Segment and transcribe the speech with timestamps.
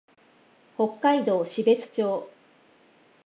[0.77, 2.27] 北海道標津町